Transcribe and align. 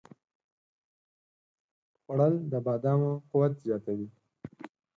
خوړل 2.01 2.33
د 2.51 2.53
بادامو 2.65 3.11
قوت 3.31 3.53
زیاتوي 3.65 4.07